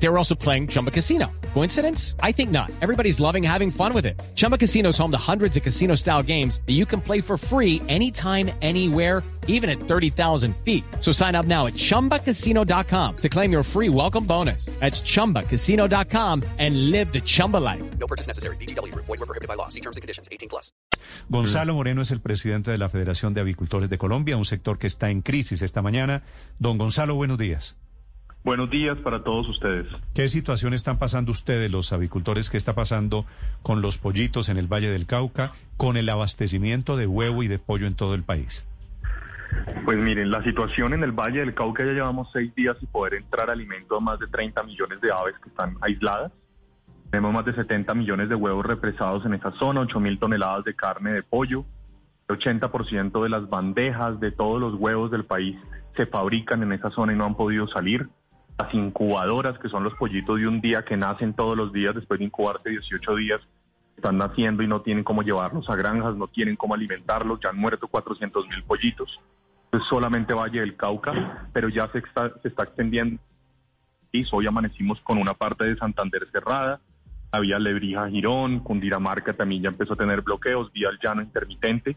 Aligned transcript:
They 0.00 0.08
were 0.08 0.18
also 0.18 0.34
playing 0.34 0.68
Chumba 0.68 0.90
Casino. 0.90 1.26
Coincidence? 1.54 2.14
I 2.22 2.32
think 2.32 2.50
not. 2.50 2.70
Everybody's 2.80 3.18
loving 3.18 3.42
having 3.42 3.70
fun 3.70 3.92
with 3.92 4.06
it. 4.06 4.20
Chumba 4.36 4.56
Casino 4.56 4.90
is 4.90 4.98
home 4.98 5.10
to 5.10 5.18
hundreds 5.18 5.56
of 5.56 5.62
casino 5.62 5.96
style 5.96 6.22
games 6.22 6.60
that 6.66 6.74
you 6.74 6.86
can 6.86 7.00
play 7.00 7.20
for 7.20 7.36
free 7.36 7.82
anytime, 7.88 8.50
anywhere, 8.62 9.24
even 9.48 9.68
at 9.68 9.80
30,000 9.80 10.54
feet. 10.64 10.84
So 11.00 11.10
sign 11.10 11.34
up 11.34 11.46
now 11.46 11.66
at 11.66 11.74
chumbacasino.com 11.74 13.16
to 13.16 13.28
claim 13.28 13.50
your 13.50 13.64
free 13.64 13.88
welcome 13.88 14.24
bonus. 14.24 14.66
That's 14.78 15.02
chumbacasino.com 15.02 16.44
and 16.58 16.90
live 16.90 17.12
the 17.12 17.20
Chumba 17.20 17.56
life. 17.56 17.82
No 17.98 18.06
purchase 18.06 18.28
necessary. 18.28 18.56
BGW. 18.56 18.94
Void 18.94 19.08
were 19.08 19.26
prohibited 19.26 19.48
by 19.48 19.54
law. 19.54 19.68
See 19.68 19.80
terms 19.80 19.96
and 19.96 20.02
conditions. 20.02 20.28
18 20.30 20.48
plus. 20.48 20.70
Gonzalo 21.28 21.74
Moreno 21.74 22.02
es 22.02 22.10
el 22.10 22.20
presidente 22.20 22.70
de 22.70 22.78
la 22.78 22.88
Federación 22.88 23.34
de 23.34 23.40
Avicultores 23.40 23.88
de 23.88 23.98
Colombia, 23.98 24.36
un 24.36 24.44
sector 24.44 24.78
que 24.78 24.86
está 24.86 25.10
en 25.10 25.22
crisis 25.22 25.62
esta 25.62 25.82
mañana. 25.82 26.22
Don 26.58 26.76
Gonzalo, 26.78 27.14
buenos 27.14 27.38
días. 27.38 27.76
Buenos 28.44 28.70
días 28.70 28.96
para 28.98 29.22
todos 29.22 29.48
ustedes. 29.48 29.86
¿Qué 30.14 30.28
situación 30.28 30.72
están 30.72 30.98
pasando 30.98 31.32
ustedes, 31.32 31.70
los 31.70 31.92
avicultores? 31.92 32.50
¿Qué 32.50 32.56
está 32.56 32.74
pasando 32.74 33.26
con 33.62 33.82
los 33.82 33.98
pollitos 33.98 34.48
en 34.48 34.56
el 34.56 34.66
Valle 34.66 34.90
del 34.90 35.06
Cauca, 35.06 35.52
con 35.76 35.96
el 35.96 36.08
abastecimiento 36.08 36.96
de 36.96 37.06
huevo 37.06 37.42
y 37.42 37.48
de 37.48 37.58
pollo 37.58 37.86
en 37.86 37.94
todo 37.94 38.14
el 38.14 38.22
país? 38.22 38.66
Pues 39.84 39.98
miren, 39.98 40.30
la 40.30 40.42
situación 40.42 40.94
en 40.94 41.02
el 41.02 41.12
Valle 41.12 41.40
del 41.40 41.54
Cauca 41.54 41.84
ya 41.84 41.92
llevamos 41.92 42.28
seis 42.32 42.54
días 42.54 42.76
sin 42.78 42.88
poder 42.88 43.14
entrar 43.14 43.50
alimento 43.50 43.96
a 43.96 44.00
más 44.00 44.18
de 44.18 44.26
30 44.26 44.62
millones 44.62 45.00
de 45.00 45.10
aves 45.10 45.34
que 45.42 45.48
están 45.48 45.76
aisladas. 45.80 46.32
Tenemos 47.10 47.32
más 47.32 47.44
de 47.44 47.54
70 47.54 47.94
millones 47.94 48.28
de 48.28 48.34
huevos 48.34 48.64
represados 48.64 49.24
en 49.24 49.34
esa 49.34 49.50
zona, 49.52 49.80
8 49.80 49.98
mil 50.00 50.18
toneladas 50.18 50.64
de 50.64 50.74
carne 50.74 51.12
de 51.12 51.22
pollo. 51.22 51.64
El 52.28 52.38
80% 52.38 53.22
de 53.22 53.28
las 53.30 53.48
bandejas 53.48 54.20
de 54.20 54.30
todos 54.30 54.60
los 54.60 54.74
huevos 54.74 55.10
del 55.10 55.24
país 55.24 55.56
se 55.96 56.06
fabrican 56.06 56.62
en 56.62 56.72
esa 56.72 56.90
zona 56.90 57.14
y 57.14 57.16
no 57.16 57.24
han 57.24 57.34
podido 57.34 57.66
salir. 57.68 58.08
Las 58.58 58.74
incubadoras, 58.74 59.58
que 59.58 59.68
son 59.68 59.84
los 59.84 59.94
pollitos 59.94 60.38
de 60.38 60.48
un 60.48 60.60
día 60.60 60.84
que 60.84 60.96
nacen 60.96 61.34
todos 61.34 61.56
los 61.56 61.72
días 61.72 61.94
después 61.94 62.18
de 62.18 62.26
incubarse 62.26 62.70
18 62.70 63.14
días, 63.16 63.40
están 63.96 64.18
naciendo 64.18 64.62
y 64.62 64.68
no 64.68 64.80
tienen 64.80 65.04
cómo 65.04 65.22
llevarlos 65.22 65.68
a 65.70 65.76
granjas, 65.76 66.16
no 66.16 66.28
tienen 66.28 66.56
cómo 66.56 66.74
alimentarlos, 66.74 67.40
ya 67.42 67.50
han 67.50 67.56
muerto 67.56 67.88
400 67.88 68.48
mil 68.48 68.62
pollitos. 68.64 69.20
Es 69.72 69.82
solamente 69.84 70.34
Valle 70.34 70.60
del 70.60 70.76
Cauca, 70.76 71.48
pero 71.52 71.68
ya 71.68 71.90
se 71.92 71.98
está, 71.98 72.32
se 72.40 72.48
está 72.48 72.64
extendiendo. 72.64 73.20
Y 74.12 74.24
hoy 74.32 74.46
amanecimos 74.46 75.00
con 75.02 75.18
una 75.18 75.34
parte 75.34 75.64
de 75.64 75.76
Santander 75.76 76.26
cerrada, 76.32 76.80
la 77.32 77.40
vía 77.40 77.58
Lebrija 77.58 78.08
Girón, 78.08 78.60
Cundiramarca 78.60 79.34
también 79.34 79.62
ya 79.62 79.68
empezó 79.68 79.92
a 79.92 79.96
tener 79.96 80.22
bloqueos, 80.22 80.72
vía 80.72 80.88
el 80.88 80.98
llano 81.02 81.20
intermitente. 81.20 81.96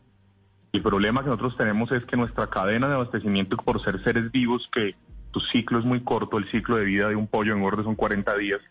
El 0.73 0.81
problema 0.81 1.21
que 1.21 1.29
nosotros 1.29 1.55
tenemos 1.57 1.91
es 1.91 2.03
que 2.05 2.17
nuestra 2.17 2.47
cadena 2.47 2.87
de 2.87 2.95
abastecimiento, 2.95 3.55
por 3.57 3.81
ser 3.81 4.03
seres 4.03 4.31
vivos, 4.31 4.69
que 4.73 4.95
tu 5.31 5.39
ciclo 5.39 5.79
es 5.79 5.85
muy 5.85 6.01
corto, 6.01 6.37
el 6.37 6.49
ciclo 6.51 6.77
de 6.77 6.85
vida 6.85 7.09
de 7.09 7.15
un 7.15 7.27
pollo 7.27 7.53
engorde 7.53 7.83
son 7.83 7.95
40 7.95 8.37
días 8.37 8.61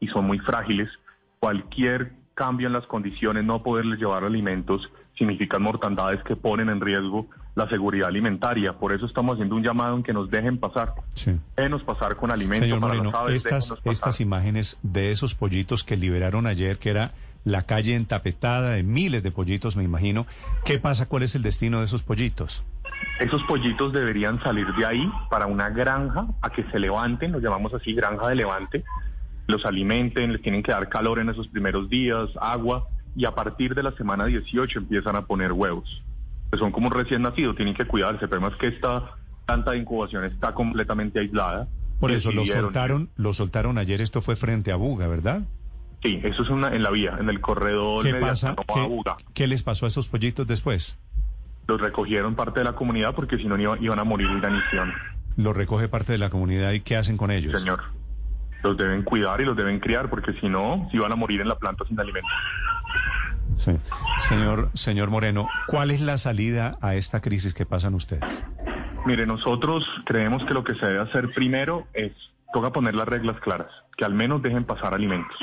y 0.00 0.08
son 0.08 0.26
muy 0.26 0.38
frágiles, 0.38 0.88
cualquier 1.38 2.12
cambio 2.34 2.66
en 2.66 2.74
las 2.74 2.86
condiciones, 2.86 3.44
no 3.44 3.62
poderles 3.62 3.98
llevar 3.98 4.24
alimentos, 4.24 4.90
significan 5.16 5.62
mortandades 5.62 6.22
que 6.24 6.36
ponen 6.36 6.68
en 6.68 6.80
riesgo 6.80 7.26
la 7.54 7.66
seguridad 7.70 8.08
alimentaria. 8.08 8.74
Por 8.74 8.92
eso 8.92 9.06
estamos 9.06 9.34
haciendo 9.34 9.56
un 9.56 9.62
llamado 9.62 9.96
en 9.96 10.02
que 10.02 10.12
nos 10.12 10.30
dejen 10.30 10.58
pasar. 10.58 10.92
Sí. 11.14 11.34
Déjenos 11.56 11.82
pasar 11.82 12.16
con 12.16 12.30
alimentos 12.30 12.66
Señor 12.66 12.80
para 12.80 12.92
Moreno, 12.92 13.10
las 13.10 13.20
aves, 13.20 13.46
estas, 13.46 13.70
pasar. 13.70 13.92
estas 13.92 14.20
imágenes 14.20 14.78
de 14.82 15.10
esos 15.10 15.34
pollitos 15.34 15.82
que 15.82 15.96
liberaron 15.96 16.46
ayer, 16.46 16.78
que 16.78 16.90
era 16.90 17.12
la 17.46 17.62
calle 17.62 17.94
entapetada 17.94 18.70
de 18.70 18.82
miles 18.82 19.22
de 19.22 19.30
pollitos, 19.30 19.76
me 19.76 19.84
imagino. 19.84 20.26
¿Qué 20.64 20.80
pasa? 20.80 21.06
¿Cuál 21.06 21.22
es 21.22 21.36
el 21.36 21.42
destino 21.42 21.78
de 21.78 21.84
esos 21.84 22.02
pollitos? 22.02 22.64
Esos 23.20 23.40
pollitos 23.44 23.92
deberían 23.92 24.42
salir 24.42 24.66
de 24.74 24.84
ahí 24.84 25.08
para 25.30 25.46
una 25.46 25.70
granja 25.70 26.26
a 26.42 26.50
que 26.50 26.64
se 26.64 26.80
levanten, 26.80 27.30
lo 27.30 27.38
llamamos 27.38 27.72
así, 27.72 27.94
granja 27.94 28.28
de 28.28 28.34
levante, 28.34 28.84
los 29.46 29.64
alimenten, 29.64 30.32
les 30.32 30.42
tienen 30.42 30.64
que 30.64 30.72
dar 30.72 30.88
calor 30.88 31.20
en 31.20 31.28
esos 31.28 31.46
primeros 31.46 31.88
días, 31.88 32.28
agua, 32.40 32.88
y 33.14 33.26
a 33.26 33.30
partir 33.36 33.76
de 33.76 33.84
la 33.84 33.92
semana 33.92 34.26
18 34.26 34.80
empiezan 34.80 35.14
a 35.14 35.26
poner 35.26 35.52
huevos. 35.52 36.02
Que 36.50 36.58
son 36.58 36.72
como 36.72 36.90
recién 36.90 37.22
nacido, 37.22 37.54
tienen 37.54 37.74
que 37.74 37.84
cuidarse. 37.84 38.26
Problema 38.26 38.52
es 38.52 38.58
que 38.58 38.66
esta 38.66 39.12
planta 39.46 39.70
de 39.70 39.78
incubación 39.78 40.24
está 40.24 40.52
completamente 40.52 41.20
aislada. 41.20 41.68
Por 42.00 42.10
eso 42.10 42.32
lo 42.32 42.44
soltaron, 42.44 43.08
lo 43.14 43.32
soltaron 43.32 43.78
ayer, 43.78 44.00
esto 44.00 44.20
fue 44.20 44.34
frente 44.34 44.72
a 44.72 44.76
Buga, 44.76 45.06
¿verdad? 45.06 45.42
Sí, 46.06 46.20
eso 46.22 46.44
es 46.44 46.50
una, 46.50 46.68
en 46.68 46.84
la 46.84 46.90
vía, 46.90 47.16
en 47.18 47.28
el 47.28 47.40
corredor 47.40 48.04
¿Qué 48.04 48.14
pasa? 48.14 48.54
¿Qué, 48.72 49.02
qué 49.34 49.46
les 49.48 49.64
pasó 49.64 49.86
a 49.86 49.88
esos 49.88 50.06
pollitos 50.06 50.46
después? 50.46 50.96
Los 51.66 51.80
recogieron 51.80 52.36
parte 52.36 52.60
de 52.60 52.64
la 52.64 52.74
comunidad 52.74 53.12
porque 53.12 53.38
si 53.38 53.46
no 53.46 53.58
iban, 53.58 53.82
iban 53.82 53.98
a 53.98 54.04
morir 54.04 54.28
de 54.28 54.38
inanición. 54.38 54.92
Lo 55.36 55.52
recoge 55.52 55.88
parte 55.88 56.12
de 56.12 56.18
la 56.18 56.30
comunidad 56.30 56.70
y 56.70 56.80
¿qué 56.80 56.96
hacen 56.96 57.16
con 57.16 57.32
ellos? 57.32 57.60
Señor. 57.60 57.82
Los 58.62 58.76
deben 58.76 59.02
cuidar 59.02 59.40
y 59.40 59.44
los 59.46 59.56
deben 59.56 59.80
criar 59.80 60.08
porque 60.08 60.32
si 60.34 60.48
no, 60.48 60.88
si 60.92 60.98
van 60.98 61.10
a 61.10 61.16
morir 61.16 61.40
en 61.40 61.48
la 61.48 61.56
planta 61.56 61.84
sin 61.88 61.98
alimento. 61.98 62.28
Sí. 63.56 63.72
Señor, 64.18 64.70
señor 64.74 65.10
Moreno, 65.10 65.48
¿cuál 65.66 65.90
es 65.90 66.00
la 66.00 66.18
salida 66.18 66.78
a 66.82 66.94
esta 66.94 67.20
crisis 67.20 67.52
que 67.52 67.66
pasan 67.66 67.94
ustedes? 67.94 68.44
Mire, 69.06 69.26
nosotros 69.26 69.84
creemos 70.04 70.44
que 70.44 70.54
lo 70.54 70.62
que 70.62 70.76
se 70.76 70.86
debe 70.86 71.00
hacer 71.00 71.32
primero 71.34 71.88
es, 71.94 72.12
toca 72.52 72.70
poner 72.70 72.94
las 72.94 73.08
reglas 73.08 73.40
claras, 73.40 73.72
que 73.96 74.04
al 74.04 74.14
menos 74.14 74.40
dejen 74.40 74.62
pasar 74.62 74.94
alimentos. 74.94 75.36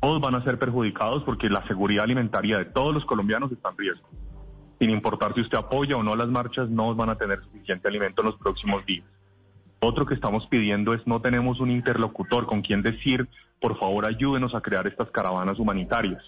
Todos 0.00 0.20
van 0.20 0.34
a 0.36 0.44
ser 0.44 0.58
perjudicados 0.58 1.24
porque 1.24 1.48
la 1.50 1.66
seguridad 1.66 2.04
alimentaria 2.04 2.58
de 2.58 2.66
todos 2.66 2.94
los 2.94 3.04
colombianos 3.04 3.50
está 3.50 3.70
en 3.70 3.78
riesgo. 3.78 4.08
Sin 4.78 4.90
importar 4.90 5.34
si 5.34 5.40
usted 5.40 5.58
apoya 5.58 5.96
o 5.96 6.04
no 6.04 6.14
las 6.14 6.28
marchas, 6.28 6.68
no 6.68 6.94
van 6.94 7.10
a 7.10 7.16
tener 7.16 7.42
suficiente 7.42 7.88
alimento 7.88 8.22
en 8.22 8.26
los 8.26 8.36
próximos 8.36 8.86
días. 8.86 9.04
Otro 9.80 10.06
que 10.06 10.14
estamos 10.14 10.46
pidiendo 10.46 10.94
es 10.94 11.04
no 11.06 11.20
tenemos 11.20 11.58
un 11.60 11.70
interlocutor 11.70 12.46
con 12.46 12.62
quien 12.62 12.82
decir, 12.82 13.28
por 13.60 13.78
favor 13.78 14.06
ayúdenos 14.06 14.54
a 14.54 14.60
crear 14.60 14.86
estas 14.86 15.10
caravanas 15.10 15.58
humanitarias. 15.58 16.22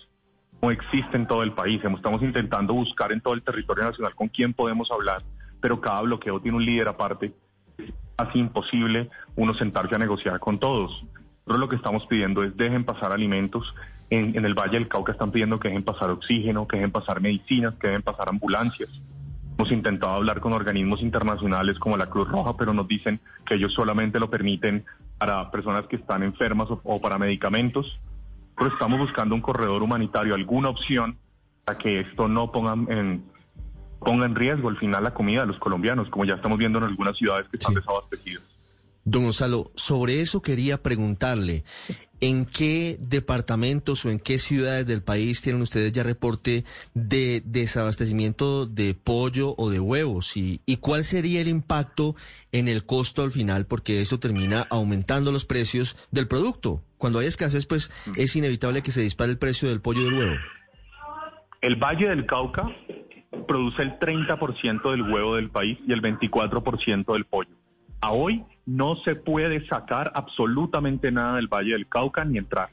No 0.63 0.71
existe 0.71 1.17
en 1.17 1.27
todo 1.27 1.43
el 1.43 1.53
país. 1.53 1.81
Estamos 1.83 2.23
intentando 2.23 2.75
buscar 2.75 3.13
en 3.13 3.21
todo 3.21 3.35
el 3.35 3.43
territorio 3.43 3.85
nacional 3.85 4.15
con 4.15 4.29
quién 4.29 4.53
podemos 4.53 4.91
hablar, 4.91 5.23
pero 5.61 5.81
cada 5.81 6.03
bloqueo 6.03 6.41
tiene 6.41 6.57
un 6.57 6.65
líder 6.65 6.89
aparte. 6.89 7.33
Es 7.79 7.93
casi 8.17 8.41
imposible 8.41 9.09
uno 9.37 9.55
sentarse 9.55 9.95
a 9.95 9.99
negociar 9.99 10.39
con 10.39 10.59
todos. 10.59 11.05
Nosotros 11.47 11.61
lo 11.61 11.69
que 11.69 11.77
estamos 11.77 12.07
pidiendo 12.07 12.43
es 12.45 12.57
dejen 12.57 12.85
pasar 12.85 13.13
alimentos. 13.13 13.75
En, 14.11 14.37
en 14.37 14.45
el 14.45 14.55
Valle 14.55 14.79
del 14.79 14.89
Cauca 14.89 15.13
están 15.13 15.31
pidiendo 15.31 15.59
que 15.61 15.69
dejen 15.69 15.85
pasar 15.85 16.11
oxígeno, 16.11 16.67
que 16.67 16.77
dejen 16.77 16.91
pasar 16.93 17.21
medicinas, 17.21 17.75
que 17.77 17.89
dejen 17.89 18.03
pasar 18.03 18.29
ambulancias. 18.29 18.89
Hemos 19.57 19.73
intentado 19.73 20.15
hablar 20.15 20.41
con 20.41 20.53
organismos 20.53 21.03
internacionales 21.03 21.79
como 21.79 21.97
la 21.97 22.07
Cruz 22.07 22.29
Roja, 22.29 22.57
pero 22.57 22.73
nos 22.73 22.89
dicen 22.89 23.21
que 23.47 23.55
ellos 23.55 23.73
solamente 23.75 24.19
lo 24.19 24.31
permiten 24.31 24.85
para 25.19 25.51
personas 25.51 25.87
que 25.87 25.97
están 25.97 26.23
enfermas 26.23 26.71
o, 26.71 26.81
o 26.83 27.01
para 27.01 27.19
medicamentos. 27.19 27.99
Pero 28.57 28.73
estamos 28.73 28.99
buscando 28.99 29.35
un 29.35 29.41
corredor 29.41 29.83
humanitario, 29.83 30.35
alguna 30.35 30.71
opción 30.71 31.19
para 31.65 31.79
que 31.79 32.01
esto 32.01 32.27
no 32.27 32.51
ponga 32.53 32.73
en, 32.93 33.25
ponga 34.01 34.27
en 34.27 34.35
riesgo 34.35 34.69
al 34.71 34.79
final 34.79 35.05
la 35.05 35.15
comida 35.15 35.43
de 35.43 35.47
los 35.49 35.59
colombianos, 35.59 36.09
como 36.09 36.25
ya 36.25 36.35
estamos 36.35 36.59
viendo 36.59 36.79
en 36.79 36.85
algunas 36.85 37.17
ciudades 37.17 37.47
que 37.49 37.59
están 37.59 37.75
Sí. 37.75 37.81
desabastecidas. 37.81 38.43
Don 39.05 39.25
Gonzalo, 39.25 39.71
sobre 39.77 40.21
eso 40.21 40.43
quería 40.43 40.83
preguntarle, 40.83 41.65
¿en 42.21 42.45
qué 42.45 42.99
departamentos 43.01 44.05
o 44.05 44.11
en 44.11 44.21
qué 44.21 44.39
ciudades 44.39 44.87
del 44.87 45.03
país 45.03 45.41
tienen 45.41 45.63
ustedes 45.63 45.93
ya 45.93 46.03
reporte 46.03 46.65
de 46.95 47.43
desabastecimiento 47.45 48.67
de 48.67 48.95
pollo 48.95 49.55
o 49.57 49.71
de 49.71 49.81
huevos? 49.81 50.37
¿Y, 50.37 50.61
cuál 50.81 51.05
sería 51.05 51.41
el 51.41 51.49
impacto 51.49 52.15
en 52.53 52.69
el 52.69 52.85
costo 52.85 53.23
al 53.23 53.33
final? 53.33 53.67
Porque 53.67 54.01
eso 54.01 54.21
termina 54.21 54.67
aumentando 54.71 55.33
los 55.33 55.47
precios 55.47 55.97
del 56.11 56.29
producto. 56.29 56.83
Cuando 56.99 57.19
hay 57.19 57.27
escasez, 57.27 57.67
pues 57.67 57.91
es 58.17 58.37
inevitable 58.37 58.83
que 58.83 58.93
se 58.93 59.01
dispare 59.01 59.31
el 59.31 59.39
precio 59.39 59.69
del 59.69 59.81
pollo 59.81 60.03
y 60.03 60.05
del 60.05 60.15
huevo. 60.15 60.37
El 61.63 61.77
Valle 61.77 62.09
del 62.09 62.27
Cauca 62.27 62.65
produce 63.47 63.83
el 63.83 63.99
30% 63.99 64.91
del 64.91 65.03
huevo 65.03 65.37
del 65.37 65.51
país 65.51 65.79
y 65.87 65.93
el 65.93 66.03
24% 66.03 67.13
del 67.13 67.25
pollo. 67.25 67.51
A 68.03 68.13
hoy 68.13 68.45
no 68.71 68.95
se 68.97 69.17
puede 69.17 69.67
sacar 69.67 70.13
absolutamente 70.15 71.11
nada 71.11 71.37
del 71.37 71.49
Valle 71.49 71.73
del 71.73 71.89
Cauca 71.89 72.25
ni 72.25 72.39
entrar. 72.39 72.69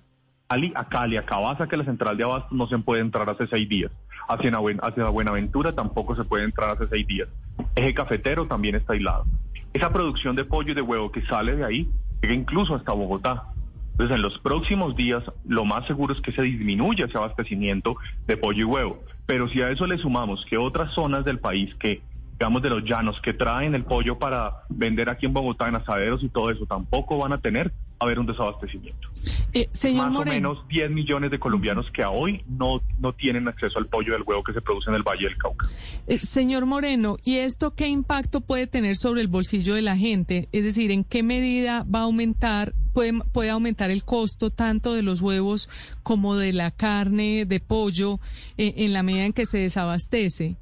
Ali, 0.47 0.71
a 0.75 0.87
Cali, 0.87 1.17
a 1.17 1.25
Cabaza, 1.25 1.67
que 1.67 1.75
la 1.75 1.85
central 1.85 2.15
de 2.17 2.23
Abastos 2.23 2.51
no 2.51 2.67
se 2.67 2.77
puede 2.77 3.01
entrar 3.01 3.27
hace 3.27 3.47
seis 3.47 3.67
días. 3.67 3.91
Hacia, 4.29 4.51
hacia 4.83 5.09
Buenaventura 5.09 5.73
tampoco 5.73 6.15
se 6.15 6.23
puede 6.23 6.43
entrar 6.43 6.69
hace 6.69 6.87
seis 6.87 7.07
días. 7.07 7.27
Eje 7.75 7.95
cafetero 7.95 8.45
también 8.45 8.75
está 8.75 8.93
aislado. 8.93 9.25
Esa 9.73 9.91
producción 9.91 10.35
de 10.35 10.45
pollo 10.45 10.73
y 10.73 10.75
de 10.75 10.83
huevo 10.83 11.11
que 11.11 11.25
sale 11.25 11.55
de 11.55 11.65
ahí 11.65 11.89
llega 12.21 12.35
incluso 12.35 12.75
hasta 12.75 12.93
Bogotá. 12.93 13.45
Entonces, 13.93 14.15
en 14.15 14.21
los 14.21 14.37
próximos 14.37 14.95
días, 14.95 15.23
lo 15.47 15.65
más 15.65 15.87
seguro 15.87 16.13
es 16.13 16.21
que 16.21 16.31
se 16.31 16.43
disminuya 16.43 17.05
ese 17.05 17.17
abastecimiento 17.17 17.95
de 18.27 18.37
pollo 18.37 18.59
y 18.59 18.63
huevo. 18.65 19.03
Pero 19.25 19.49
si 19.49 19.63
a 19.63 19.71
eso 19.71 19.87
le 19.87 19.97
sumamos 19.97 20.45
que 20.45 20.59
otras 20.59 20.93
zonas 20.93 21.25
del 21.25 21.39
país 21.39 21.73
que, 21.79 22.03
digamos, 22.37 22.61
de 22.61 22.69
los 22.69 22.83
llanos, 22.83 23.19
que 23.21 23.33
traen 23.33 23.73
el 23.73 23.83
pollo 23.83 24.19
para 24.19 24.63
vender 24.69 25.09
aquí 25.09 25.25
en 25.25 25.33
Bogotá 25.33 25.67
en 25.67 25.75
asaderos 25.75 26.23
y 26.23 26.29
todo 26.29 26.51
eso, 26.51 26.67
tampoco 26.67 27.17
van 27.17 27.33
a 27.33 27.39
tener, 27.39 27.73
a 27.99 28.05
haber 28.05 28.19
un 28.19 28.27
desabastecimiento. 28.27 29.09
Eh, 29.53 29.67
señor 29.71 30.05
Más 30.05 30.13
Moreno. 30.13 30.51
o 30.51 30.53
menos 30.53 30.67
10 30.67 30.91
millones 30.91 31.31
de 31.31 31.39
colombianos 31.39 31.89
que 31.89 32.03
a 32.03 32.11
hoy 32.11 32.43
no, 32.47 32.83
no 32.99 33.13
tienen 33.13 33.47
acceso 33.47 33.79
al 33.79 33.87
pollo 33.87 34.13
del 34.13 34.21
huevo 34.21 34.43
que 34.43 34.53
se 34.53 34.61
produce 34.61 34.91
en 34.91 34.95
el 34.97 35.01
Valle 35.01 35.23
del 35.25 35.37
Cauca. 35.37 35.67
Eh, 36.05 36.19
señor 36.19 36.67
Moreno, 36.67 37.17
¿y 37.23 37.37
esto 37.37 37.73
qué 37.73 37.87
impacto 37.87 38.41
puede 38.41 38.67
tener 38.67 38.97
sobre 38.97 39.21
el 39.21 39.27
bolsillo 39.27 39.73
de 39.73 39.81
la 39.81 39.97
gente? 39.97 40.47
Es 40.51 40.63
decir, 40.63 40.91
¿en 40.91 41.03
qué 41.03 41.23
medida 41.23 41.85
va 41.91 41.99
a 41.99 42.03
aumentar, 42.03 42.73
puede, 42.93 43.13
puede 43.33 43.49
aumentar 43.49 43.89
el 43.89 44.03
costo 44.03 44.51
tanto 44.51 44.93
de 44.93 45.01
los 45.01 45.21
huevos 45.21 45.71
como 46.03 46.35
de 46.35 46.53
la 46.53 46.69
carne, 46.69 47.45
de 47.45 47.59
pollo, 47.59 48.19
eh, 48.59 48.75
en 48.77 48.93
la 48.93 49.01
medida 49.01 49.25
en 49.25 49.33
que 49.33 49.47
se 49.47 49.57
desabastece? 49.57 50.57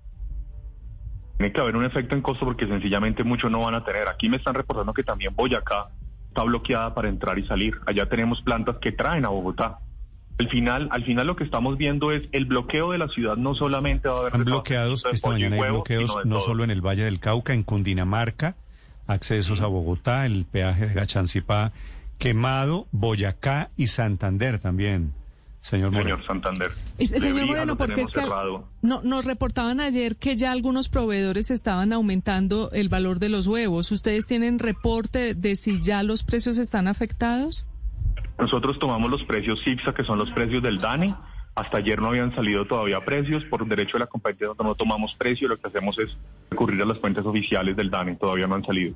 Tiene 1.38 1.52
que 1.52 1.62
haber 1.62 1.76
un 1.76 1.86
efecto 1.86 2.16
en 2.16 2.22
costo 2.22 2.46
porque 2.46 2.68
sencillamente 2.68 3.24
muchos 3.24 3.52
no 3.52 3.60
van 3.60 3.76
a 3.76 3.84
tener. 3.84 4.08
Aquí 4.08 4.30
me 4.30 4.38
están 4.38 4.56
reportando 4.56 4.94
que 4.94 5.04
también 5.04 5.36
Boyacá 5.36 5.90
está 6.30 6.44
bloqueada 6.44 6.94
para 6.94 7.10
entrar 7.10 7.38
y 7.40 7.46
salir. 7.48 7.80
Allá 7.86 8.08
tenemos 8.08 8.42
plantas 8.42 8.78
que 8.78 8.92
traen 8.92 9.26
a 9.26 9.30
Bogotá. 9.30 9.80
Al 10.38 10.50
final, 10.50 10.90
al 10.92 11.06
final 11.06 11.28
lo 11.28 11.36
que 11.38 11.46
estamos 11.46 11.78
viendo 11.78 12.12
es 12.12 12.24
el 12.34 12.46
bloqueo 12.46 12.92
de 12.92 12.98
la 12.98 13.08
ciudad 13.08 13.38
no 13.38 13.56
solamente 13.56 14.10
va 14.10 14.18
a 14.18 14.20
haber 14.20 14.36
Han 14.36 14.44
bloqueados, 14.44 15.06
esta 15.10 15.30
mañana 15.30 15.56
hay 15.56 15.62
huevo, 15.62 15.76
bloqueos 15.76 16.18
no 16.26 16.38
todo. 16.38 16.42
solo 16.42 16.64
en 16.66 16.72
el 16.72 16.82
Valle 16.82 17.06
del 17.06 17.22
Cauca, 17.22 17.54
en 17.54 17.64
Cundinamarca, 17.64 18.56
accesos 19.08 19.62
a 19.62 19.68
Bogotá, 19.68 20.26
el 20.26 20.44
peaje 20.44 20.88
de 20.88 20.94
Gachancipá, 20.94 21.72
Quemado, 22.18 22.88
Boyacá 22.92 23.70
y 23.78 23.88
Santander 23.88 24.60
también, 24.60 25.14
señor 25.66 25.92
Moreno. 25.92 26.16
Señor 26.18 26.28
Santander. 26.28 26.72
Es- 26.98 27.10
señor 27.10 27.48
Moreno, 27.48 27.76
porque 27.76 28.02
es 28.02 28.12
que 28.12 28.22
no, 28.82 29.02
nos 29.04 29.26
reportaban 29.26 29.80
ayer 29.80 30.16
que 30.16 30.36
ya 30.38 30.52
algunos 30.52 30.90
proveedores 30.90 31.50
estaban 31.52 31.92
aumentando 31.92 32.70
el 32.72 32.90
valor 32.90 33.20
de 33.20 33.30
los 33.30 33.48
huevos. 33.48 33.92
¿Ustedes 33.92 34.28
tienen 34.28 34.60
reporte 34.60 35.34
de 35.34 35.56
si 35.56 35.82
ya 35.82 36.04
los 36.04 36.24
precios 36.24 36.58
están 36.58 36.88
afectados? 36.88 37.66
Nosotros 38.38 38.78
tomamos 38.80 39.10
los 39.10 39.24
precios 39.24 39.60
CIPSA, 39.64 39.94
que 39.94 40.04
son 40.04 40.20
los 40.20 40.30
precios 40.32 40.62
del 40.62 40.78
DANE. 40.78 41.16
Hasta 41.56 41.78
ayer 41.78 42.02
no 42.02 42.10
habían 42.10 42.36
salido 42.36 42.66
todavía 42.66 43.00
precios. 43.06 43.44
Por 43.46 43.66
derecho 43.66 43.94
de 43.94 44.00
la 44.02 44.08
compañía 44.08 44.40
nosotros 44.42 44.68
no 44.68 44.76
tomamos 44.76 45.16
precio. 45.16 45.48
Lo 45.48 45.58
que 45.58 45.68
hacemos 45.68 45.98
es 46.00 46.18
recurrir 46.52 46.82
a 46.82 46.86
las 46.86 47.00
fuentes 47.00 47.26
oficiales 47.26 47.76
del 47.78 47.90
DANE. 47.90 48.18
Todavía 48.18 48.46
no 48.46 48.56
han 48.56 48.66
salido. 48.66 48.94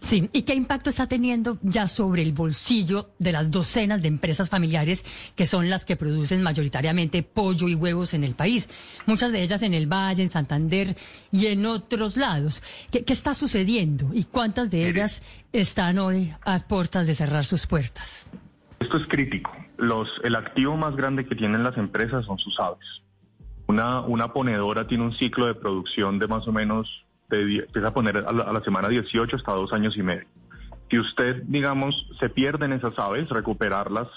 Sí, 0.00 0.30
¿y 0.32 0.42
qué 0.42 0.54
impacto 0.54 0.90
está 0.90 1.06
teniendo 1.06 1.58
ya 1.62 1.88
sobre 1.88 2.22
el 2.22 2.32
bolsillo 2.32 3.10
de 3.18 3.32
las 3.32 3.50
docenas 3.50 4.00
de 4.00 4.08
empresas 4.08 4.48
familiares 4.48 5.04
que 5.34 5.44
son 5.44 5.68
las 5.68 5.84
que 5.84 5.96
producen 5.96 6.42
mayoritariamente 6.42 7.22
pollo 7.22 7.68
y 7.68 7.74
huevos 7.74 8.14
en 8.14 8.24
el 8.24 8.34
país? 8.34 8.70
Muchas 9.06 9.32
de 9.32 9.42
ellas 9.42 9.62
en 9.62 9.74
el 9.74 9.86
Valle, 9.86 10.22
en 10.22 10.28
Santander 10.28 10.96
y 11.32 11.46
en 11.46 11.66
otros 11.66 12.16
lados. 12.16 12.62
¿Qué, 12.90 13.04
qué 13.04 13.12
está 13.12 13.34
sucediendo 13.34 14.10
y 14.12 14.24
cuántas 14.24 14.70
de 14.70 14.88
ellas 14.88 15.22
están 15.52 15.98
hoy 15.98 16.32
a 16.42 16.58
puertas 16.60 17.06
de 17.06 17.14
cerrar 17.14 17.44
sus 17.44 17.66
puertas? 17.66 18.26
Esto 18.80 18.96
es 18.96 19.06
crítico. 19.08 19.50
Los, 19.76 20.08
el 20.24 20.36
activo 20.36 20.76
más 20.76 20.96
grande 20.96 21.26
que 21.26 21.34
tienen 21.34 21.62
las 21.62 21.76
empresas 21.76 22.24
son 22.24 22.38
sus 22.38 22.58
aves. 22.60 22.86
Una, 23.66 24.00
una 24.00 24.32
ponedora 24.32 24.86
tiene 24.86 25.04
un 25.04 25.12
ciclo 25.12 25.46
de 25.46 25.54
producción 25.54 26.18
de 26.18 26.26
más 26.26 26.46
o 26.48 26.52
menos, 26.52 26.88
de, 27.28 27.56
empieza 27.58 27.88
a 27.88 27.94
poner 27.94 28.18
a 28.18 28.32
la, 28.32 28.44
a 28.44 28.52
la 28.52 28.60
semana 28.62 28.88
18 28.88 29.36
hasta 29.36 29.52
dos 29.52 29.72
años 29.72 29.96
y 29.96 30.02
medio. 30.02 30.26
Si 30.90 30.98
usted, 30.98 31.42
digamos, 31.46 32.08
se 32.18 32.30
pierden 32.30 32.72
esas 32.72 32.98
aves, 32.98 33.28
recuperarlas 33.28 34.08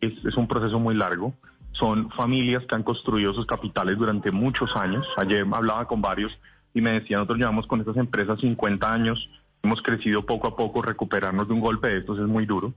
es, 0.00 0.12
es 0.24 0.36
un 0.36 0.48
proceso 0.48 0.78
muy 0.78 0.94
largo. 0.94 1.34
Son 1.72 2.10
familias 2.10 2.64
que 2.66 2.74
han 2.74 2.82
construido 2.82 3.34
sus 3.34 3.46
capitales 3.46 3.98
durante 3.98 4.30
muchos 4.30 4.74
años. 4.76 5.06
Ayer 5.16 5.44
hablaba 5.52 5.86
con 5.86 6.00
varios 6.00 6.32
y 6.72 6.80
me 6.80 6.92
decían, 6.92 7.20
nosotros 7.20 7.38
llevamos 7.38 7.66
con 7.66 7.80
estas 7.80 7.96
empresas 7.96 8.40
50 8.40 8.92
años, 8.92 9.30
hemos 9.62 9.80
crecido 9.80 10.26
poco 10.26 10.48
a 10.48 10.56
poco, 10.56 10.82
recuperarnos 10.82 11.46
de 11.46 11.54
un 11.54 11.60
golpe 11.60 11.88
de 11.88 11.98
estos 11.98 12.18
es 12.18 12.26
muy 12.26 12.46
duro. 12.46 12.74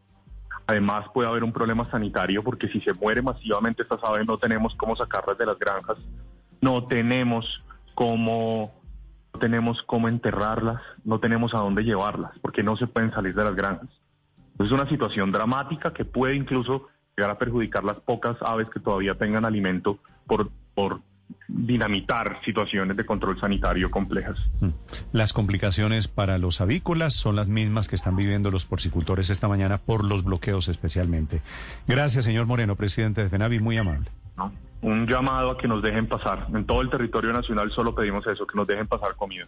Además 0.68 1.06
puede 1.14 1.30
haber 1.30 1.44
un 1.44 1.54
problema 1.54 1.90
sanitario 1.90 2.44
porque 2.44 2.68
si 2.68 2.82
se 2.82 2.94
muere 2.94 3.22
masivamente 3.22 3.84
estas 3.84 4.04
aves 4.04 4.28
no 4.28 4.38
tenemos 4.38 4.76
cómo 4.76 4.96
sacarlas 4.96 5.38
de 5.38 5.46
las 5.46 5.58
granjas, 5.58 5.98
no 6.62 6.86
tenemos 6.88 7.64
cómo 7.96 8.74
no 9.34 9.40
tenemos 9.40 9.82
cómo 9.84 10.08
enterrarlas, 10.08 10.82
no 11.04 11.20
tenemos 11.20 11.54
a 11.54 11.60
dónde 11.60 11.84
llevarlas 11.84 12.32
porque 12.42 12.64
no 12.64 12.76
se 12.78 12.88
pueden 12.88 13.12
salir 13.12 13.36
de 13.36 13.44
las 13.44 13.56
granjas. 13.56 13.90
Es 14.60 14.72
una 14.72 14.90
situación 14.90 15.32
dramática 15.32 15.94
que 15.94 16.06
puede 16.06 16.36
incluso 16.36 16.88
llegar 17.16 17.32
a 17.32 17.38
perjudicar 17.38 17.84
las 17.84 18.00
pocas 18.00 18.38
aves 18.42 18.68
que 18.70 18.80
todavía 18.80 19.16
tengan 19.16 19.46
alimento 19.46 20.00
por, 20.26 20.50
dinamitar 21.50 22.40
situaciones 22.46 22.96
de 22.96 23.06
control 23.06 23.40
sanitario 23.40 23.90
complejas. 23.90 24.38
Mm. 24.60 24.70
Las 25.12 25.34
complicaciones 25.34 26.08
para 26.08 26.38
los 26.38 26.62
avícolas 26.62 27.14
son 27.14 27.36
las 27.36 27.48
mismas 27.48 27.88
que 27.88 27.96
están 27.96 28.16
viviendo 28.16 28.52
los 28.52 28.66
porcicultores 28.66 29.30
esta 29.30 29.48
mañana 29.48 29.78
por 29.78 30.06
los 30.06 30.24
bloqueos 30.24 30.68
especialmente. 30.68 31.42
Gracias, 31.88 32.26
señor 32.26 32.46
Moreno, 32.46 32.76
presidente 32.76 33.24
de 33.24 33.30
FENAVI, 33.30 33.60
muy 33.60 33.78
amable. 33.78 34.10
¿No? 34.38 34.54
Un 34.82 35.08
llamado 35.08 35.52
a 35.52 35.58
que 35.58 35.68
nos 35.68 35.82
dejen 35.82 36.08
pasar. 36.08 36.48
En 36.54 36.66
todo 36.66 36.82
el 36.82 36.90
territorio 36.90 37.34
nacional 37.34 37.72
solo 37.72 37.96
pedimos 37.96 38.26
eso, 38.28 38.46
que 38.46 38.56
nos 38.56 38.68
dejen 38.68 38.88
pasar 38.88 39.16
comida. 39.16 39.48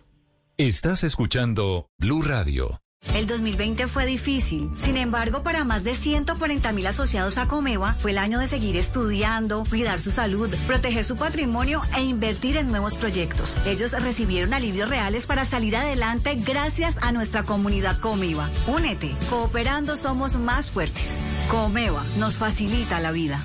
Estás 0.57 1.03
escuchando 1.03 1.87
Blue 1.97 2.21
Radio. 2.21 2.81
El 3.15 3.27
2020 3.27 3.87
fue 3.87 4.05
difícil. 4.05 4.71
Sin 4.77 4.97
embargo, 4.97 5.41
para 5.41 5.63
más 5.63 5.83
de 5.83 5.95
140 5.95 6.71
mil 6.73 6.85
asociados 6.85 7.37
a 7.37 7.47
Comeva 7.47 7.93
fue 7.93 8.11
el 8.11 8.17
año 8.17 8.39
de 8.39 8.47
seguir 8.47 8.75
estudiando, 8.75 9.63
cuidar 9.69 10.01
su 10.01 10.11
salud, 10.11 10.53
proteger 10.67 11.03
su 11.03 11.15
patrimonio 11.15 11.81
e 11.95 12.03
invertir 12.03 12.57
en 12.57 12.67
nuevos 12.69 12.95
proyectos. 12.95 13.57
Ellos 13.65 13.93
recibieron 13.93 14.53
alivios 14.53 14.89
reales 14.89 15.25
para 15.25 15.45
salir 15.45 15.77
adelante 15.77 16.35
gracias 16.35 16.97
a 17.01 17.11
nuestra 17.11 17.43
comunidad 17.43 17.99
Comeva. 17.99 18.49
Únete. 18.67 19.15
Cooperando 19.29 19.95
somos 19.95 20.35
más 20.35 20.69
fuertes. 20.69 21.17
Comeva 21.49 22.03
nos 22.17 22.37
facilita 22.37 22.99
la 22.99 23.11
vida. 23.11 23.43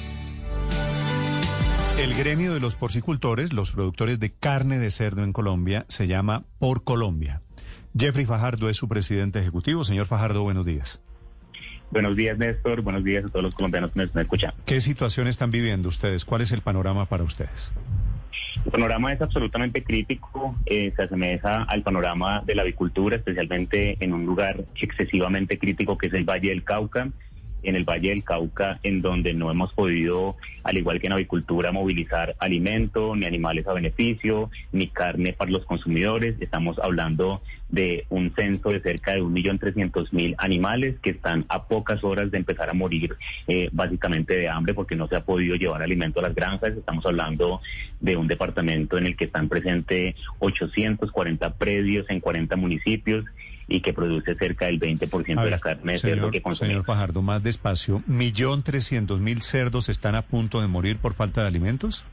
El 1.97 2.13
gremio 2.15 2.53
de 2.53 2.59
los 2.59 2.75
porcicultores, 2.75 3.53
los 3.53 3.71
productores 3.71 4.19
de 4.19 4.33
carne 4.33 4.79
de 4.79 4.91
cerdo 4.91 5.23
en 5.23 5.33
Colombia, 5.33 5.85
se 5.87 6.09
llama 6.09 6.43
Por 6.59 6.83
Colombia. 6.83 7.41
Jeffrey 7.97 8.27
Fajardo 8.27 8.69
es 8.69 8.77
su 8.77 8.89
presidente 8.89 9.39
ejecutivo. 9.39 9.85
Señor 9.85 10.07
Fajardo, 10.07 10.43
buenos 10.43 10.67
días. 10.67 11.01
Buenos 11.93 12.17
días, 12.17 12.37
Néstor. 12.37 12.81
Buenos 12.81 13.05
días 13.05 13.25
a 13.25 13.29
todos 13.29 13.45
los 13.45 13.55
colombianos 13.55 13.93
que 13.93 14.01
nos 14.01 14.07
están 14.09 14.23
escuchando. 14.23 14.57
¿Qué 14.67 14.81
situación 14.81 15.29
están 15.29 15.53
viviendo 15.53 15.89
ustedes? 15.89 16.25
¿Cuál 16.25 16.43
es 16.43 16.51
el 16.51 16.63
panorama 16.63 17.07
para 17.07 17.23
ustedes? 17.23 17.71
El 18.65 18.73
panorama 18.73 19.13
es 19.13 19.23
absolutamente 19.23 19.85
crítico, 19.85 20.57
eh, 20.67 20.93
se 20.97 21.03
asemeja 21.05 21.63
al 21.63 21.83
panorama 21.83 22.43
de 22.45 22.57
la 22.57 22.63
avicultura, 22.63 23.17
especialmente 23.17 23.99
en 24.01 24.13
un 24.13 24.27
lugar 24.27 24.65
excesivamente 24.81 25.61
crítico 25.61 25.97
que 25.97 26.09
es 26.09 26.15
el 26.15 26.25
Valle 26.25 26.49
del 26.49 26.65
Cauca. 26.65 27.09
En 27.65 27.77
el 27.77 27.85
Valle 27.85 28.11
del 28.11 28.25
Cauca, 28.25 28.79
en 28.83 29.03
donde 29.03 29.35
no 29.35 29.51
hemos 29.51 29.73
podido, 29.73 30.37
al 30.63 30.79
igual 30.79 31.01
que 31.01 31.07
en 31.07 31.15
avicultura, 31.15 31.73
movilizar 31.73 32.37
alimento, 32.39 33.17
ni 33.17 33.27
animales 33.27 33.67
a 33.67 33.73
beneficio, 33.73 34.51
ni 34.73 34.89
carne 34.89 35.33
para 35.33 35.51
los 35.51 35.65
consumidores. 35.65 36.37
Estamos 36.41 36.79
hablando 36.79 37.43
de 37.69 38.07
un 38.09 38.33
censo 38.35 38.71
de 38.71 38.81
cerca 38.81 39.13
de 39.13 39.23
1.300.000 39.23 40.35
animales 40.39 40.97
que 41.01 41.11
están 41.11 41.45
a 41.49 41.65
pocas 41.65 42.05
horas 42.05 42.31
de 42.31 42.39
empezar 42.39 42.71
a 42.71 42.75
morir 42.75 43.17
eh, 43.49 43.69
básicamente 43.73 44.37
de 44.37 44.49
hambre 44.49 44.75
porque 44.75 44.95
no 44.95 45.09
se 45.09 45.17
ha 45.17 45.25
podido 45.25 45.57
llevar 45.57 45.83
alimento 45.83 46.21
a 46.21 46.25
las 46.25 46.35
granjas. 46.35 46.77
Estamos 46.77 47.05
hablando 47.07 47.61
de 48.01 48.17
un 48.17 48.29
departamento 48.29 48.99
en 48.99 49.07
el 49.07 49.17
que 49.17 49.25
están 49.25 49.49
presentes 49.49 50.15
840 50.39 51.55
predios 51.55 52.07
en 52.11 52.21
40 52.21 52.57
municipios 52.57 53.25
y 53.69 53.81
que 53.81 53.93
produce 53.93 54.35
cerca 54.35 54.67
del 54.67 54.79
20% 54.79 55.39
A 55.39 55.45
de 55.45 55.51
la 55.51 55.57
ver, 55.57 55.61
carne 55.61 55.93
de 55.93 55.99
cerdo 55.99 56.17
señor, 56.17 56.31
que 56.33 56.43
consumimos. 56.43 56.73
señor 56.73 56.85
Fajardo, 56.85 57.23
más 57.23 57.43
despacio. 57.43 58.03
¿Millón 58.07 58.63
trescientos 58.63 59.21
mil 59.21 59.43
cerdos 59.43 59.89
están 59.89 60.15
a 60.15 60.23
punto 60.23 60.61
de 60.61 60.67
morir 60.69 60.99
por 60.99 61.15
falta 61.15 61.43
de 61.43 61.49
alimentos? 61.49 62.05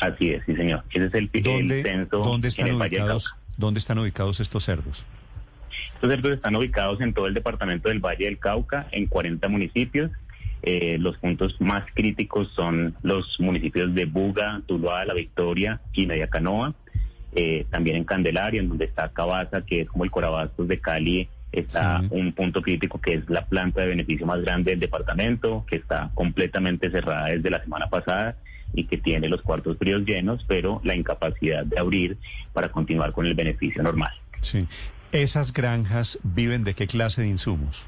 Así 0.00 0.30
es, 0.30 0.44
sí, 0.46 0.54
señor. 0.54 0.84
Ese 0.90 1.06
es 1.06 1.14
el, 1.14 1.30
el 1.32 1.42
¿Dónde, 1.42 1.82
censo 1.82 2.18
¿dónde 2.18 2.46
en 2.46 2.50
están 2.50 2.68
el 2.68 2.76
Valle 2.76 2.90
del 2.96 3.02
ubicados? 3.02 3.34
¿Dónde 3.56 3.78
están 3.78 3.98
ubicados 3.98 4.40
estos 4.40 4.64
cerdos? 4.64 5.04
Estos 5.94 6.10
cerdos 6.10 6.32
están 6.32 6.54
ubicados 6.56 7.00
en 7.00 7.12
todo 7.12 7.26
el 7.26 7.34
departamento 7.34 7.88
del 7.88 7.98
Valle 7.98 8.26
del 8.26 8.38
Cauca, 8.38 8.86
en 8.92 9.06
40 9.06 9.48
municipios. 9.48 10.10
Eh, 10.62 10.96
los 10.98 11.16
puntos 11.18 11.60
más 11.60 11.84
críticos 11.94 12.48
son 12.54 12.94
los 13.02 13.38
municipios 13.38 13.94
de 13.94 14.06
Buga, 14.06 14.60
Tuluá, 14.66 15.04
La 15.04 15.14
Victoria 15.14 15.80
y 15.92 16.06
Mediacanoa. 16.06 16.74
Eh, 17.34 17.66
también 17.70 17.96
en 17.96 18.04
Candelaria, 18.04 18.60
en 18.60 18.68
donde 18.68 18.86
está 18.86 19.08
Cabaza, 19.12 19.62
que 19.62 19.82
es 19.82 19.88
como 19.88 20.04
el 20.04 20.10
Corabastos 20.10 20.66
de 20.66 20.78
Cali, 20.80 21.28
está 21.52 22.00
Sí. 22.00 22.08
un 22.10 22.32
punto 22.32 22.62
crítico 22.62 23.00
que 23.00 23.14
es 23.14 23.28
la 23.30 23.44
planta 23.46 23.82
de 23.82 23.88
beneficio 23.88 24.26
más 24.26 24.40
grande 24.42 24.70
del 24.72 24.80
departamento, 24.80 25.64
que 25.68 25.76
está 25.76 26.10
completamente 26.14 26.90
cerrada 26.90 27.26
desde 27.26 27.50
la 27.50 27.62
semana 27.62 27.88
pasada 27.88 28.36
y 28.74 28.84
que 28.84 28.98
tiene 28.98 29.28
los 29.28 29.42
cuartos 29.42 29.78
fríos 29.78 30.02
llenos, 30.04 30.44
pero 30.46 30.80
la 30.84 30.94
incapacidad 30.94 31.64
de 31.64 31.78
abrir 31.78 32.18
para 32.52 32.70
continuar 32.70 33.12
con 33.12 33.24
el 33.26 33.34
beneficio 33.34 33.82
normal. 33.82 34.10
Sí. 34.40 34.66
¿Esas 35.12 35.52
granjas 35.54 36.18
viven 36.22 36.64
de 36.64 36.74
qué 36.74 36.86
clase 36.86 37.22
de 37.22 37.28
insumos? 37.28 37.86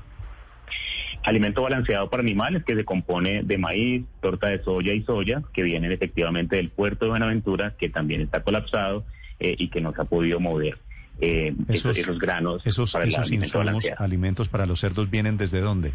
Alimento 1.22 1.60
balanceado 1.62 2.08
para 2.08 2.22
animales 2.22 2.64
que 2.64 2.74
se 2.74 2.84
compone 2.84 3.42
de 3.42 3.58
maíz, 3.58 4.04
torta 4.22 4.48
de 4.48 4.62
soya 4.62 4.94
y 4.94 5.02
soya, 5.02 5.42
que 5.52 5.62
vienen 5.62 5.92
efectivamente 5.92 6.56
del 6.56 6.70
puerto 6.70 7.04
de 7.04 7.10
Buenaventura, 7.10 7.74
que 7.78 7.90
también 7.90 8.22
está 8.22 8.42
colapsado 8.42 9.04
eh, 9.40 9.56
y 9.58 9.68
que 9.68 9.80
no 9.80 9.92
se 9.92 10.02
ha 10.02 10.04
podido 10.04 10.38
mover 10.38 10.78
eh, 11.20 11.54
esos, 11.68 11.98
esos 11.98 12.18
granos 12.18 12.62
esos, 12.66 12.92
para 12.92 13.06
insumos, 13.06 13.90
alimentos 13.98 14.48
para 14.48 14.66
los 14.66 14.80
cerdos, 14.80 15.10
¿vienen 15.10 15.36
desde 15.36 15.60
dónde? 15.60 15.92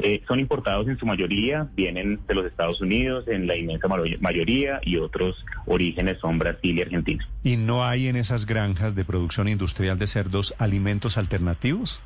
Eh, 0.00 0.22
son 0.28 0.38
importados 0.38 0.86
en 0.88 0.96
su 0.96 1.06
mayoría, 1.06 1.68
vienen 1.74 2.20
de 2.26 2.34
los 2.34 2.46
Estados 2.46 2.80
Unidos 2.80 3.26
en 3.26 3.48
la 3.48 3.56
inmensa 3.56 3.88
mayoría 4.20 4.80
y 4.82 4.96
otros 4.96 5.44
orígenes 5.66 6.18
son 6.20 6.38
Brasil 6.38 6.78
y 6.78 6.82
Argentina. 6.82 7.28
¿Y 7.42 7.56
no 7.56 7.84
hay 7.84 8.06
en 8.06 8.14
esas 8.14 8.46
granjas 8.46 8.94
de 8.94 9.04
producción 9.04 9.48
industrial 9.48 9.98
de 9.98 10.06
cerdos 10.06 10.54
alimentos 10.58 11.18
alternativos? 11.18 12.00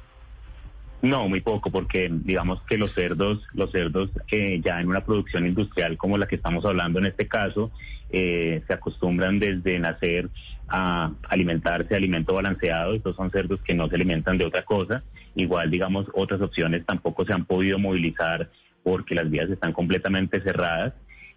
No, 1.03 1.29
muy 1.29 1.41
poco, 1.41 1.73
porque 1.73 2.09
digamos 2.13 2.63
que 2.63 2.79
los 2.79 2.95
cerdos, 2.95 3.43
los 3.55 3.73
cerdos 3.73 4.11
eh, 4.31 4.61
ya 4.65 4.81
en 4.81 4.89
una 4.89 5.05
producción 5.05 5.45
industrial 5.45 5.97
como 5.97 6.17
la 6.17 6.27
que 6.27 6.37
estamos 6.37 6.65
hablando 6.65 7.01
en 7.01 7.07
este 7.07 7.27
caso, 7.27 7.73
eh, 8.11 8.63
se 8.69 8.73
acostumbran 8.73 9.41
desde 9.41 9.81
nacer 9.81 10.29
a 10.69 11.11
alimentarse 11.29 11.89
de 11.89 11.97
alimento 11.97 12.35
balanceado. 12.35 12.95
Estos 12.95 13.17
son 13.17 13.33
cerdos 13.33 13.61
que 13.63 13.75
no 13.75 13.89
se 13.89 13.97
alimentan 13.97 14.39
de 14.39 14.47
otra 14.47 14.65
cosa. 14.65 15.03
Igual, 15.35 15.71
digamos, 15.71 16.07
otras 16.15 16.41
opciones 16.41 16.87
tampoco 16.87 17.25
se 17.25 17.33
han 17.33 17.47
podido 17.47 17.81
movilizar 17.81 18.49
porque 18.85 19.17
las 19.17 19.29
vías 19.29 19.51
están 19.51 19.73
completamente 19.73 20.41
cerradas. 20.41 20.95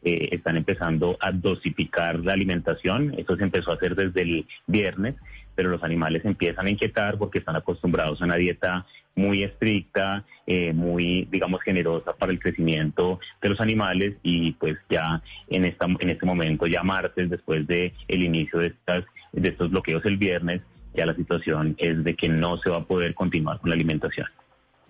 Eh, 0.08 0.30
están 0.34 0.56
empezando 0.56 1.18
a 1.20 1.32
dosificar 1.32 2.20
la 2.20 2.34
alimentación. 2.34 3.16
Eso 3.18 3.36
se 3.36 3.44
empezó 3.44 3.72
a 3.72 3.74
hacer 3.74 3.96
desde 3.96 4.22
el 4.22 4.46
viernes, 4.68 5.16
pero 5.56 5.70
los 5.70 5.84
animales 5.84 6.24
empiezan 6.26 6.68
a 6.68 6.70
inquietar 6.70 7.18
porque 7.18 7.40
están 7.40 7.56
acostumbrados 7.56 8.22
a 8.22 8.26
una 8.26 8.36
dieta 8.36 8.86
muy 9.16 9.44
estricta, 9.44 10.24
eh, 10.46 10.74
muy, 10.74 11.28
digamos, 11.32 11.60
generosa 11.64 12.14
para 12.14 12.32
el 12.32 12.40
crecimiento 12.40 13.20
de 13.42 13.50
los 13.50 13.60
animales 13.60 14.16
y 14.22 14.52
pues 14.52 14.78
ya 14.92 15.24
en, 15.48 15.66
esta, 15.66 15.88
en 15.88 16.10
este 16.12 16.26
momento, 16.28 16.68
ya 16.68 16.84
martes, 16.84 17.28
después 17.28 17.66
de 17.66 17.92
el 18.08 18.24
inicio 18.24 18.60
de, 18.60 18.68
estas, 18.68 19.06
de 19.32 19.50
estos 19.50 19.72
bloqueos 19.72 20.06
el 20.06 20.18
viernes, 20.18 20.62
ya 20.94 21.08
la 21.08 21.16
situación 21.16 21.74
es 21.80 22.04
de 22.04 22.16
que 22.16 22.30
no 22.30 22.60
se 22.60 22.70
va 22.70 22.78
a 22.78 22.84
poder 22.84 23.16
continuar 23.16 23.60
con 23.60 23.72
la 23.72 23.76
alimentación. 23.76 24.28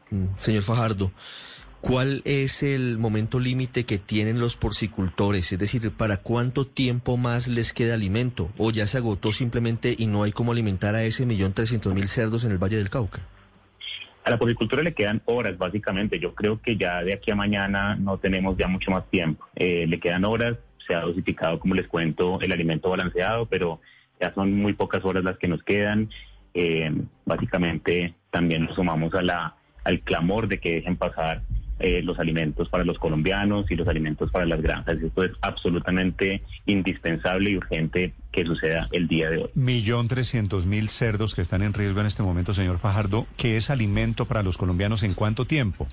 Mm, 0.09 0.25
señor 0.35 0.63
Fajardo, 0.63 1.13
¿Cuál 1.87 2.23
es 2.25 2.63
el 2.63 2.97
momento 2.97 3.39
límite 3.39 3.83
que 3.83 3.99
tienen 3.99 4.39
los 4.39 4.57
porcicultores? 4.57 5.53
Es 5.53 5.59
decir, 5.59 5.91
¿para 5.91 6.17
cuánto 6.17 6.65
tiempo 6.65 7.15
más 7.15 7.47
les 7.47 7.73
queda 7.73 7.93
alimento? 7.93 8.49
¿O 8.57 8.71
ya 8.71 8.87
se 8.87 8.97
agotó 8.97 9.31
simplemente 9.31 9.95
y 9.95 10.07
no 10.07 10.23
hay 10.23 10.31
cómo 10.31 10.51
alimentar 10.51 10.95
a 10.95 11.03
ese 11.03 11.27
millón 11.27 11.53
trescientos 11.53 11.93
mil 11.93 12.07
cerdos 12.07 12.43
en 12.43 12.51
el 12.53 12.57
Valle 12.57 12.77
del 12.77 12.89
Cauca? 12.89 13.21
A 14.23 14.31
la 14.31 14.39
porcicultura 14.39 14.81
le 14.81 14.95
quedan 14.95 15.21
horas, 15.25 15.59
básicamente. 15.59 16.19
Yo 16.19 16.33
creo 16.33 16.59
que 16.59 16.75
ya 16.75 17.03
de 17.03 17.13
aquí 17.13 17.29
a 17.29 17.35
mañana 17.35 17.95
no 17.95 18.17
tenemos 18.17 18.57
ya 18.57 18.67
mucho 18.67 18.89
más 18.89 19.07
tiempo. 19.11 19.45
Eh, 19.55 19.85
le 19.85 19.99
quedan 19.99 20.25
horas, 20.25 20.57
se 20.87 20.95
ha 20.95 21.01
dosificado, 21.01 21.59
como 21.59 21.75
les 21.75 21.87
cuento, 21.87 22.41
el 22.41 22.51
alimento 22.51 22.89
balanceado, 22.89 23.45
pero 23.45 23.79
ya 24.19 24.33
son 24.33 24.51
muy 24.53 24.73
pocas 24.73 25.05
horas 25.05 25.23
las 25.23 25.37
que 25.37 25.47
nos 25.47 25.61
quedan. 25.61 26.09
Eh, 26.55 26.91
básicamente 27.25 28.15
también 28.31 28.65
nos 28.65 28.73
sumamos 28.73 29.13
a 29.13 29.21
la, 29.21 29.55
al 29.83 29.99
clamor 29.99 30.47
de 30.47 30.59
que 30.59 30.71
dejen 30.73 30.97
pasar 30.97 31.43
eh, 31.79 32.01
los 32.01 32.19
alimentos 32.19 32.69
para 32.69 32.83
los 32.83 32.97
colombianos 32.97 33.69
y 33.69 33.75
los 33.75 33.87
alimentos 33.87 34.31
para 34.31 34.45
las 34.45 34.61
granjas. 34.61 34.97
Esto 35.01 35.23
es 35.23 35.31
absolutamente 35.41 36.41
indispensable 36.65 37.51
y 37.51 37.57
urgente 37.57 38.13
que 38.31 38.45
suceda 38.45 38.87
el 38.91 39.07
día 39.07 39.29
de 39.29 39.37
hoy. 39.37 39.49
Millón 39.55 40.07
trescientos 40.07 40.65
mil 40.65 40.89
cerdos 40.89 41.35
que 41.35 41.41
están 41.41 41.61
en 41.61 41.73
riesgo 41.73 41.99
en 41.99 42.07
este 42.07 42.23
momento, 42.23 42.53
señor 42.53 42.79
Fajardo. 42.79 43.25
¿Qué 43.37 43.57
es 43.57 43.69
alimento 43.69 44.25
para 44.25 44.43
los 44.43 44.57
colombianos 44.57 45.03
en 45.03 45.13
cuánto 45.13 45.45
tiempo? 45.45 45.87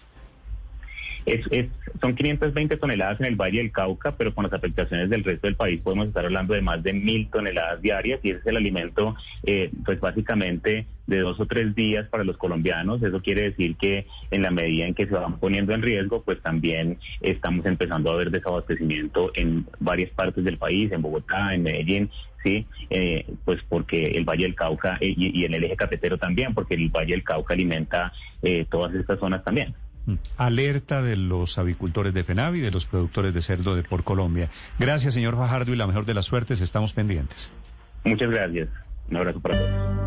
Es, 1.26 1.47
es, 1.50 1.69
son 2.00 2.14
520 2.14 2.76
toneladas 2.76 3.21
en 3.21 3.26
el 3.26 3.37
Valle 3.37 3.59
del 3.59 3.73
Cauca, 3.73 4.17
pero 4.17 4.35
con 4.35 4.45
las 4.45 4.52
afectaciones 4.52 5.09
del 5.09 5.25
resto 5.25 5.47
del 5.47 5.57
país 5.57 5.81
podemos 5.81 6.09
estar 6.09 6.25
hablando 6.25 6.55
de 6.55 6.62
más 6.62 6.83
de 6.83 6.93
mil 6.93 7.29
toneladas 7.31 7.81
diarias 7.81 8.21
y 8.23 8.31
ese 8.31 8.41
es 8.41 8.47
el 8.47 8.57
alimento, 8.57 9.14
eh, 9.45 9.71
pues 9.85 10.00
básicamente 10.00 10.87
de 11.07 11.19
dos 11.19 11.38
o 11.41 11.47
tres 11.47 11.75
días 11.75 12.09
para 12.09 12.25
los 12.25 12.37
colombianos. 12.37 13.02
Eso 13.02 13.23
quiere 13.23 13.43
decir 13.43 13.76
que 13.76 14.07
en 14.31 14.43
la 14.43 14.50
medida 14.50 14.87
en 14.87 14.95
que 14.95 15.07
se 15.07 15.14
van 15.14 15.38
poniendo 15.38 15.75
en 15.75 15.83
riesgo, 15.83 16.23
pues 16.23 16.41
también 16.41 16.99
estamos 17.21 17.67
empezando 17.67 18.11
a 18.11 18.17
ver 18.17 18.31
desabastecimiento 18.31 19.31
en 19.35 19.67
varias 19.79 20.11
partes 20.11 20.45
del 20.45 20.59
país, 20.59 20.91
en 20.91 21.02
Bogotá, 21.02 21.55
en 21.55 21.62
Medellín, 21.62 22.11
sí, 22.43 22.67
eh, 22.91 23.26
pues 23.45 23.61
porque 23.69 24.02
el 24.02 24.25
Valle 24.25 24.45
del 24.45 24.55
Cauca 24.55 24.99
eh, 25.00 25.14
y, 25.17 25.45
en 25.45 25.55
el 25.55 25.64
eje 25.64 25.76
cafetero 25.76 26.19
también, 26.19 26.55
porque 26.55 26.75
el 26.75 26.88
Valle 26.88 27.12
del 27.12 27.25
Cauca 27.25 27.55
alimenta 27.55 28.12
todas 28.71 28.93
estas 28.95 29.21
zonas 29.21 29.45
también. 29.45 29.73
Mm. 30.06 30.14
Alerta 30.37 31.02
de 31.02 31.16
los 31.16 31.59
avicultores 31.59 32.12
de 32.14 32.25
FENAVI, 32.25 32.61
de 32.61 32.71
los 32.71 32.87
productores 32.87 33.32
de 33.35 33.42
cerdo 33.42 33.75
de 33.75 33.82
por 33.82 34.04
Colombia. 34.04 34.50
Gracias, 34.78 35.14
señor 35.14 35.37
Fajardo, 35.37 35.73
y 35.73 35.76
la 35.76 35.87
mejor 35.87 36.04
de 36.04 36.14
las 36.14 36.26
suertes. 36.26 36.61
Estamos 36.61 36.92
pendientes. 36.92 37.52
Muchas 38.04 38.30
gracias. 38.30 38.68
Un 39.11 39.16
abrazo 39.16 39.40
para 39.40 39.59
todos. 39.59 40.02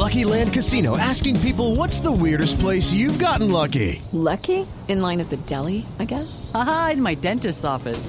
Lucky 0.00 0.24
Land 0.24 0.54
Casino 0.54 0.96
asking 0.96 1.38
people 1.40 1.76
what's 1.76 2.00
the 2.00 2.10
weirdest 2.10 2.58
place 2.58 2.92
you've 2.92 3.18
gotten 3.18 3.50
lucky. 3.50 4.00
Lucky? 4.12 4.66
In 4.88 5.00
line 5.00 5.20
at 5.20 5.28
the 5.28 5.36
deli, 5.46 5.84
I 5.98 6.06
guess. 6.06 6.50
Aha, 6.54 6.92
in 6.94 7.02
my 7.02 7.14
dentist's 7.14 7.64
office. 7.64 8.08